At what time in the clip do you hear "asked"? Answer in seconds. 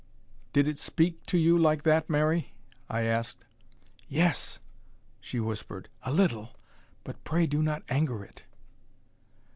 3.03-3.45